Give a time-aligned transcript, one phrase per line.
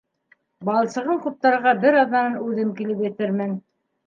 [0.69, 3.55] Балсығын ҡуптарырға бер аҙнанан үҙем килеп етермен.